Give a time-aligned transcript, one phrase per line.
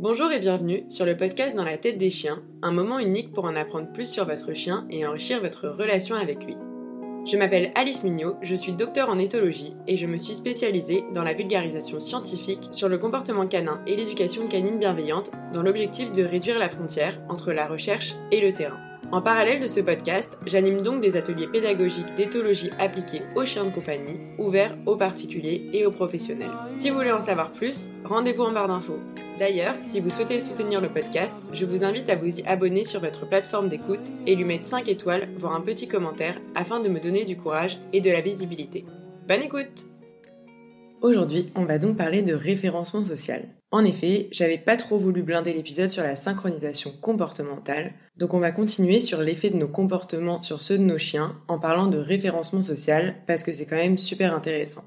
[0.00, 3.46] Bonjour et bienvenue sur le podcast Dans la tête des chiens, un moment unique pour
[3.46, 6.56] en apprendre plus sur votre chien et enrichir votre relation avec lui.
[7.26, 11.24] Je m'appelle Alice Mignot, je suis docteur en éthologie et je me suis spécialisée dans
[11.24, 16.60] la vulgarisation scientifique sur le comportement canin et l'éducation canine bienveillante dans l'objectif de réduire
[16.60, 18.87] la frontière entre la recherche et le terrain.
[19.10, 23.70] En parallèle de ce podcast, j'anime donc des ateliers pédagogiques d'éthologie appliqués aux chiens de
[23.70, 26.50] compagnie, ouverts aux particuliers et aux professionnels.
[26.74, 28.98] Si vous voulez en savoir plus, rendez-vous en barre d'infos.
[29.38, 33.00] D'ailleurs, si vous souhaitez soutenir le podcast, je vous invite à vous y abonner sur
[33.00, 37.00] votre plateforme d'écoute et lui mettre 5 étoiles, voire un petit commentaire, afin de me
[37.00, 38.84] donner du courage et de la visibilité.
[39.26, 39.86] Bonne écoute
[41.00, 43.48] Aujourd'hui, on va donc parler de référencement social.
[43.70, 48.50] En effet, j'avais pas trop voulu blinder l'épisode sur la synchronisation comportementale, donc on va
[48.50, 52.62] continuer sur l'effet de nos comportements sur ceux de nos chiens en parlant de référencement
[52.62, 54.84] social parce que c'est quand même super intéressant.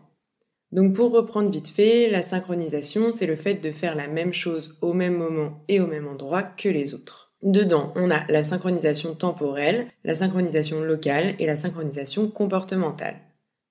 [0.72, 4.78] Donc pour reprendre vite fait, la synchronisation, c'est le fait de faire la même chose
[4.82, 7.34] au même moment et au même endroit que les autres.
[7.44, 13.20] Dedans, on a la synchronisation temporelle, la synchronisation locale et la synchronisation comportementale.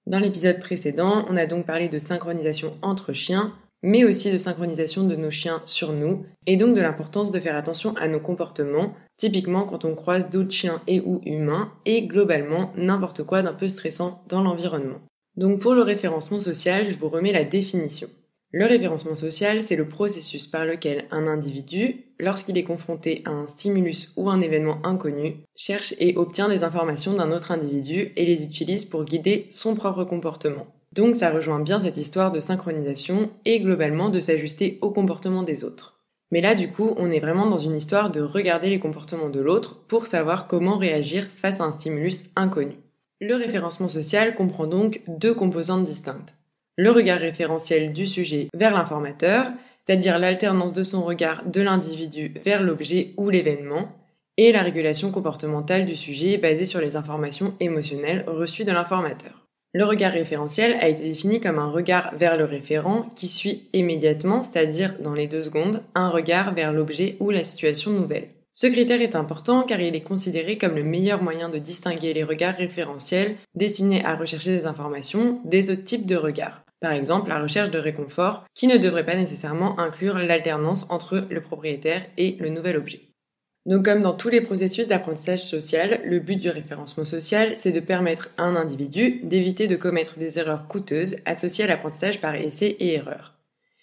[0.06, 5.06] Dans l'épisode précédent, on a donc parlé de synchronisation entre chiens, mais aussi de synchronisation
[5.06, 8.94] de nos chiens sur nous, et donc de l'importance de faire attention à nos comportements,
[9.16, 13.68] typiquement quand on croise d'autres chiens et ou humains, et globalement n'importe quoi d'un peu
[13.68, 15.00] stressant dans l'environnement.
[15.36, 18.08] Donc pour le référencement social, je vous remets la définition.
[18.52, 23.46] Le référencement social, c'est le processus par lequel un individu, lorsqu'il est confronté à un
[23.46, 28.44] stimulus ou un événement inconnu, cherche et obtient des informations d'un autre individu et les
[28.44, 30.66] utilise pour guider son propre comportement.
[30.94, 35.64] Donc ça rejoint bien cette histoire de synchronisation et globalement de s'ajuster au comportement des
[35.64, 36.00] autres.
[36.32, 39.40] Mais là, du coup, on est vraiment dans une histoire de regarder les comportements de
[39.40, 42.76] l'autre pour savoir comment réagir face à un stimulus inconnu.
[43.20, 46.40] Le référencement social comprend donc deux composantes distinctes
[46.80, 49.52] le regard référentiel du sujet vers l'informateur,
[49.84, 53.92] c'est-à-dire l'alternance de son regard de l'individu vers l'objet ou l'événement,
[54.38, 59.39] et la régulation comportementale du sujet basée sur les informations émotionnelles reçues de l'informateur.
[59.72, 64.42] Le regard référentiel a été défini comme un regard vers le référent qui suit immédiatement,
[64.42, 68.30] c'est-à-dire dans les deux secondes, un regard vers l'objet ou la situation nouvelle.
[68.52, 72.24] Ce critère est important car il est considéré comme le meilleur moyen de distinguer les
[72.24, 76.64] regards référentiels destinés à rechercher des informations des autres types de regards.
[76.80, 81.40] Par exemple, la recherche de réconfort, qui ne devrait pas nécessairement inclure l'alternance entre le
[81.42, 83.09] propriétaire et le nouvel objet.
[83.66, 87.80] Donc comme dans tous les processus d'apprentissage social, le but du référencement social, c'est de
[87.80, 92.76] permettre à un individu d'éviter de commettre des erreurs coûteuses associées à l'apprentissage par essai
[92.80, 93.34] et erreur.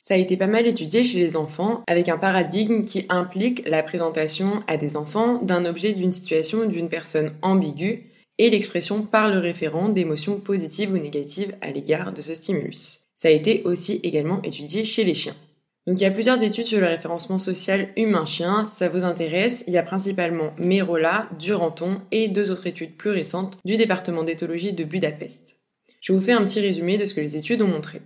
[0.02, 3.84] Ça a été pas mal étudié chez les enfants avec un paradigme qui implique la
[3.84, 8.06] présentation à des enfants d'un objet, d'une situation ou d'une personne ambiguë
[8.40, 13.08] et l'expression par le référent d'émotions positives ou négatives à l'égard de ce stimulus.
[13.16, 15.36] Ça a été aussi également étudié chez les chiens.
[15.88, 18.66] Donc il y a plusieurs études sur le référencement social humain-chien.
[18.66, 23.12] Si ça vous intéresse, il y a principalement Merola, Duranton et deux autres études plus
[23.12, 25.62] récentes du département d'éthologie de Budapest.
[26.02, 28.02] Je vous fais un petit résumé de ce que les études ont montré.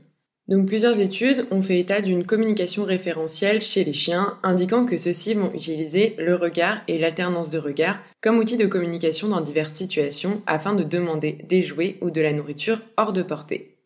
[0.47, 5.33] Donc plusieurs études ont fait état d'une communication référentielle chez les chiens, indiquant que ceux-ci
[5.33, 10.43] vont utiliser le regard et l'alternance de regard comme outil de communication dans diverses situations
[10.45, 13.77] afin de demander des jouets ou de la nourriture hors de portée.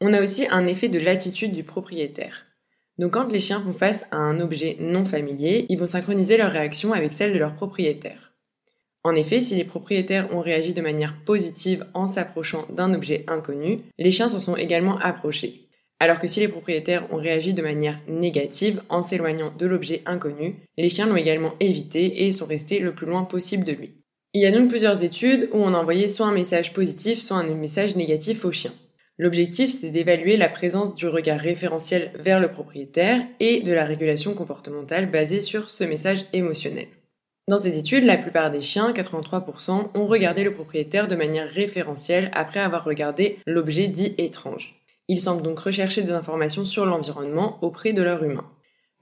[0.00, 2.49] On a aussi un effet de l'attitude du propriétaire.
[3.00, 6.52] Donc quand les chiens font face à un objet non familier, ils vont synchroniser leur
[6.52, 8.34] réaction avec celle de leur propriétaire.
[9.04, 13.78] En effet, si les propriétaires ont réagi de manière positive en s'approchant d'un objet inconnu,
[13.98, 15.70] les chiens s'en sont également approchés.
[15.98, 20.56] Alors que si les propriétaires ont réagi de manière négative en s'éloignant de l'objet inconnu,
[20.76, 23.94] les chiens l'ont également évité et sont restés le plus loin possible de lui.
[24.34, 27.38] Il y a donc plusieurs études où on a envoyé soit un message positif, soit
[27.38, 28.74] un message négatif aux chiens.
[29.22, 34.32] L'objectif, c'est d'évaluer la présence du regard référentiel vers le propriétaire et de la régulation
[34.32, 36.86] comportementale basée sur ce message émotionnel.
[37.46, 42.30] Dans cette étude, la plupart des chiens, 83%, ont regardé le propriétaire de manière référentielle
[42.32, 44.80] après avoir regardé l'objet dit étrange.
[45.06, 48.50] Ils semblent donc rechercher des informations sur l'environnement auprès de leur humain.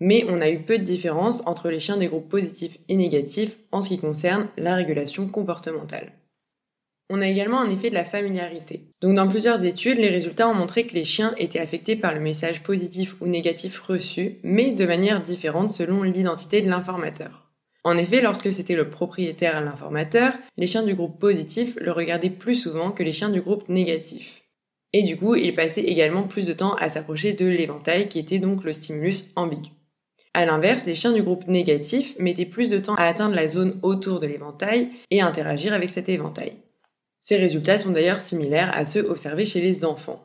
[0.01, 3.57] Mais on a eu peu de différence entre les chiens des groupes positifs et négatifs
[3.71, 6.18] en ce qui concerne la régulation comportementale.
[7.11, 8.93] On a également un effet de la familiarité.
[9.01, 12.21] Donc dans plusieurs études, les résultats ont montré que les chiens étaient affectés par le
[12.21, 17.49] message positif ou négatif reçu, mais de manière différente selon l'identité de l'informateur.
[17.85, 22.29] En effet, lorsque c'était le propriétaire à l'informateur, les chiens du groupe positif le regardaient
[22.29, 24.43] plus souvent que les chiens du groupe négatif.
[24.93, 28.39] Et du coup, il passait également plus de temps à s'approcher de l'éventail qui était
[28.39, 29.71] donc le stimulus ambigu.
[30.35, 33.79] À l'inverse, les chiens du groupe négatif mettaient plus de temps à atteindre la zone
[33.83, 36.53] autour de l'éventail et à interagir avec cet éventail.
[37.29, 40.25] Ces résultats sont d'ailleurs similaires à ceux observés chez les enfants.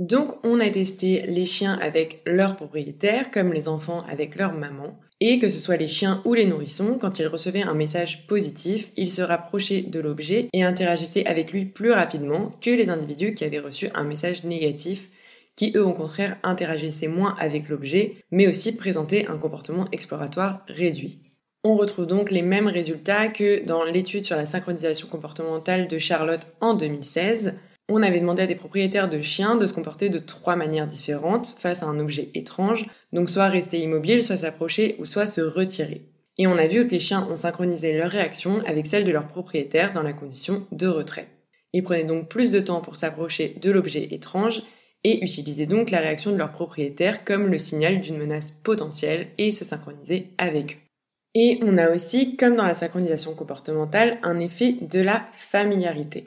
[0.00, 4.98] Donc on a testé les chiens avec leurs propriétaires comme les enfants avec leur maman.
[5.20, 8.90] Et que ce soit les chiens ou les nourrissons, quand ils recevaient un message positif,
[8.96, 13.44] ils se rapprochaient de l'objet et interagissaient avec lui plus rapidement que les individus qui
[13.44, 15.08] avaient reçu un message négatif,
[15.54, 21.29] qui eux au contraire interagissaient moins avec l'objet, mais aussi présentaient un comportement exploratoire réduit.
[21.62, 26.54] On retrouve donc les mêmes résultats que dans l'étude sur la synchronisation comportementale de Charlotte
[26.62, 27.54] en 2016,
[27.90, 31.48] on avait demandé à des propriétaires de chiens de se comporter de trois manières différentes
[31.58, 36.06] face à un objet étrange, donc soit rester immobile, soit s'approcher ou soit se retirer.
[36.38, 39.28] Et on a vu que les chiens ont synchronisé leur réaction avec celle de leurs
[39.28, 41.28] propriétaires dans la condition de retrait.
[41.74, 44.62] Ils prenaient donc plus de temps pour s'approcher de l'objet étrange
[45.04, 49.52] et utilisaient donc la réaction de leurs propriétaires comme le signal d'une menace potentielle et
[49.52, 50.89] se synchroniser avec eux.
[51.34, 56.26] Et on a aussi, comme dans la synchronisation comportementale, un effet de la familiarité.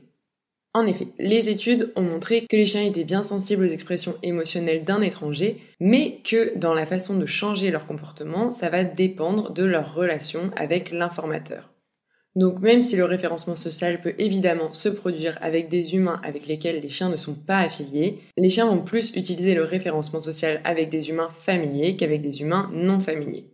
[0.75, 4.83] En effet, les études ont montré que les chiens étaient bien sensibles aux expressions émotionnelles
[4.83, 9.63] d'un étranger, mais que dans la façon de changer leur comportement, ça va dépendre de
[9.63, 11.73] leur relation avec l'informateur.
[12.35, 16.79] Donc même si le référencement social peut évidemment se produire avec des humains avec lesquels
[16.79, 20.89] les chiens ne sont pas affiliés, les chiens vont plus utiliser le référencement social avec
[20.89, 23.52] des humains familiers qu'avec des humains non familiers.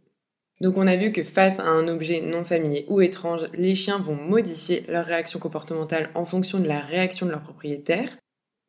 [0.61, 4.00] Donc on a vu que face à un objet non familier ou étrange, les chiens
[4.00, 8.17] vont modifier leur réaction comportementale en fonction de la réaction de leur propriétaire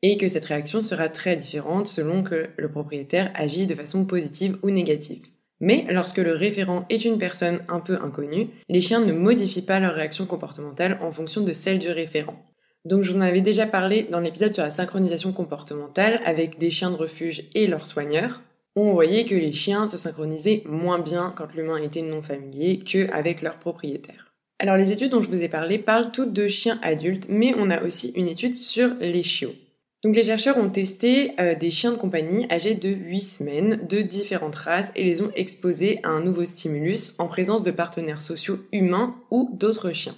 [0.02, 4.56] et que cette réaction sera très différente selon que le propriétaire agit de façon positive
[4.62, 5.26] ou négative.
[5.60, 9.80] Mais lorsque le référent est une personne un peu inconnue, les chiens ne modifient pas
[9.80, 12.46] leur réaction comportementale en fonction de celle du référent.
[12.86, 16.96] Donc j'en avais déjà parlé dans l'épisode sur la synchronisation comportementale avec des chiens de
[16.96, 18.40] refuge et leurs soigneurs
[18.76, 23.42] on voyait que les chiens se synchronisaient moins bien quand l'humain était non familier qu'avec
[23.42, 24.32] leur propriétaire.
[24.58, 27.70] Alors les études dont je vous ai parlé parlent toutes de chiens adultes, mais on
[27.70, 29.54] a aussi une étude sur les chiots.
[30.02, 34.00] Donc les chercheurs ont testé euh, des chiens de compagnie âgés de 8 semaines de
[34.00, 38.60] différentes races et les ont exposés à un nouveau stimulus en présence de partenaires sociaux
[38.72, 40.16] humains ou d'autres chiens.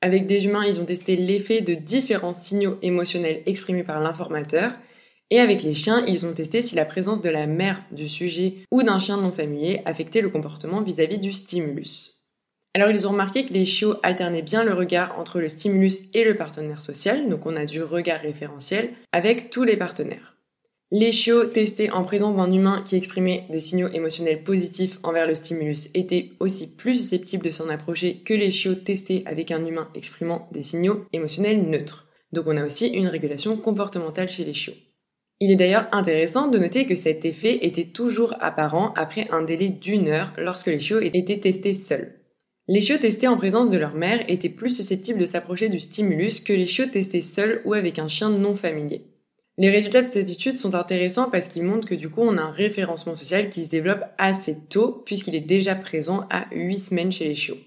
[0.00, 4.72] Avec des humains, ils ont testé l'effet de différents signaux émotionnels exprimés par l'informateur
[5.30, 8.56] et avec les chiens, ils ont testé si la présence de la mère du sujet
[8.70, 12.18] ou d'un chien non familier affectait le comportement vis-à-vis du stimulus.
[12.74, 16.24] Alors ils ont remarqué que les chiots alternaient bien le regard entre le stimulus et
[16.24, 20.36] le partenaire social, donc on a du regard référentiel, avec tous les partenaires.
[20.90, 25.34] Les chiots testés en présence d'un humain qui exprimait des signaux émotionnels positifs envers le
[25.34, 29.90] stimulus étaient aussi plus susceptibles de s'en approcher que les chiots testés avec un humain
[29.94, 32.06] exprimant des signaux émotionnels neutres.
[32.32, 34.74] Donc on a aussi une régulation comportementale chez les chiots.
[35.40, 39.68] Il est d'ailleurs intéressant de noter que cet effet était toujours apparent après un délai
[39.68, 42.14] d'une heure lorsque les chiots étaient testés seuls.
[42.66, 46.40] Les chiots testés en présence de leur mère étaient plus susceptibles de s'approcher du stimulus
[46.40, 49.04] que les chiots testés seuls ou avec un chien non familier.
[49.58, 52.42] Les résultats de cette étude sont intéressants parce qu'ils montrent que du coup on a
[52.42, 57.12] un référencement social qui se développe assez tôt puisqu'il est déjà présent à 8 semaines
[57.12, 57.58] chez les chiots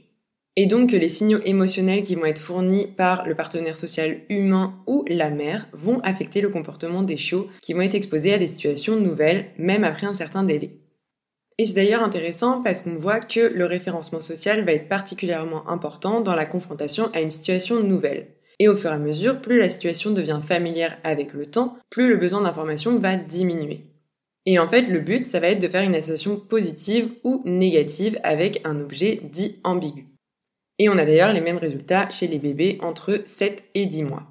[0.58, 4.76] et donc que les signaux émotionnels qui vont être fournis par le partenaire social humain
[4.86, 8.48] ou la mère vont affecter le comportement des chiots qui vont être exposés à des
[8.48, 10.72] situations nouvelles, même après un certain délai.
[11.58, 16.20] Et c'est d'ailleurs intéressant parce qu'on voit que le référencement social va être particulièrement important
[16.20, 18.28] dans la confrontation à une situation nouvelle.
[18.60, 22.10] Et au fur et à mesure, plus la situation devient familière avec le temps, plus
[22.10, 23.86] le besoin d'information va diminuer.
[24.46, 28.20] Et en fait, le but, ça va être de faire une association positive ou négative
[28.24, 30.11] avec un objet dit ambigu.
[30.82, 34.24] Et on a d'ailleurs les mêmes résultats chez les bébés entre 7 et 10 mois.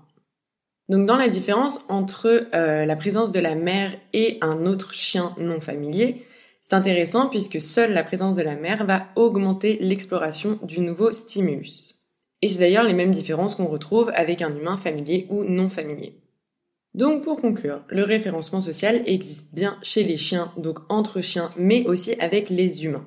[0.89, 5.37] Donc dans la différence entre euh, la présence de la mère et un autre chien
[5.39, 6.27] non familier,
[6.61, 12.01] c'est intéressant puisque seule la présence de la mère va augmenter l'exploration du nouveau stimulus.
[12.43, 16.15] Et c'est d'ailleurs les mêmes différences qu'on retrouve avec un humain familier ou non familier.
[16.95, 21.87] Donc pour conclure, le référencement social existe bien chez les chiens, donc entre chiens, mais
[21.87, 23.07] aussi avec les humains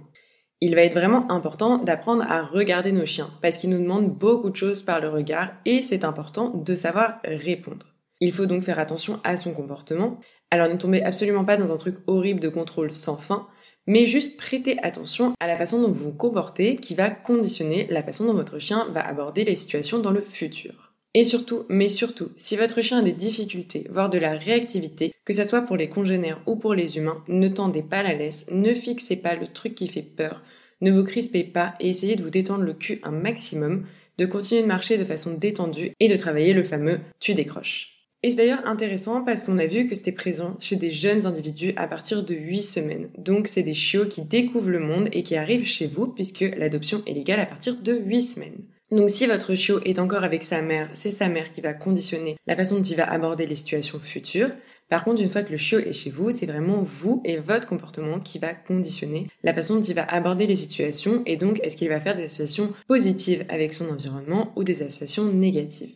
[0.63, 4.49] il va être vraiment important d'apprendre à regarder nos chiens parce qu'ils nous demandent beaucoup
[4.49, 7.87] de choses par le regard et c'est important de savoir répondre.
[8.21, 10.21] Il faut donc faire attention à son comportement.
[10.51, 13.45] Alors ne tombez absolument pas dans un truc horrible de contrôle sans fin,
[13.87, 18.01] mais juste prêtez attention à la façon dont vous vous comportez qui va conditionner la
[18.01, 20.82] façon dont votre chien va aborder les situations dans le futur.
[21.15, 25.33] Et surtout, mais surtout, si votre chien a des difficultés, voire de la réactivité, que
[25.33, 28.73] ce soit pour les congénères ou pour les humains, ne tendez pas la laisse, ne
[28.73, 30.41] fixez pas le truc qui fait peur,
[30.81, 33.85] ne vous crispez pas et essayez de vous détendre le cul un maximum,
[34.17, 37.91] de continuer de marcher de façon détendue et de travailler le fameux tu décroches.
[38.23, 41.73] Et c'est d'ailleurs intéressant parce qu'on a vu que c'était présent chez des jeunes individus
[41.75, 43.09] à partir de 8 semaines.
[43.17, 47.03] Donc c'est des chiots qui découvrent le monde et qui arrivent chez vous puisque l'adoption
[47.05, 48.63] est légale à partir de 8 semaines.
[48.93, 52.37] Donc si votre chiot est encore avec sa mère, c'est sa mère qui va conditionner
[52.45, 54.51] la façon dont il va aborder les situations futures.
[54.87, 57.67] Par contre, une fois que le chiot est chez vous, c'est vraiment vous et votre
[57.67, 61.75] comportement qui va conditionner la façon dont il va aborder les situations et donc est-ce
[61.75, 65.95] qu'il va faire des associations positives avec son environnement ou des associations négatives.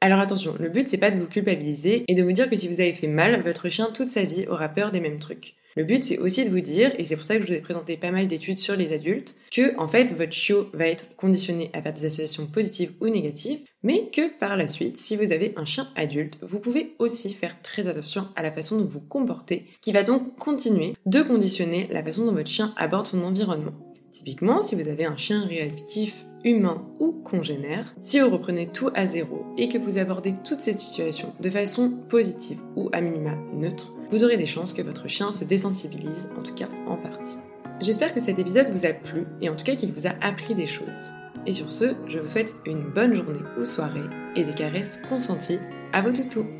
[0.00, 2.68] Alors attention, le but c'est pas de vous culpabiliser et de vous dire que si
[2.68, 5.56] vous avez fait mal, votre chien toute sa vie aura peur des mêmes trucs.
[5.76, 7.60] Le but, c'est aussi de vous dire, et c'est pour ça que je vous ai
[7.60, 11.70] présenté pas mal d'études sur les adultes, que en fait votre chiot va être conditionné
[11.72, 15.52] à faire des associations positives ou négatives, mais que par la suite, si vous avez
[15.56, 19.66] un chien adulte, vous pouvez aussi faire très attention à la façon dont vous comportez,
[19.80, 23.89] qui va donc continuer de conditionner la façon dont votre chien aborde son environnement.
[24.10, 29.06] Typiquement, si vous avez un chien réactif humain ou congénère, si vous reprenez tout à
[29.06, 33.94] zéro et que vous abordez toutes ces situations de façon positive ou à minima neutre,
[34.10, 37.38] vous aurez des chances que votre chien se désensibilise, en tout cas en partie.
[37.80, 40.54] J'espère que cet épisode vous a plu et en tout cas qu'il vous a appris
[40.54, 41.14] des choses.
[41.46, 44.00] Et sur ce, je vous souhaite une bonne journée ou soirée
[44.36, 45.58] et des caresses consenties
[45.92, 46.59] à vos toutous.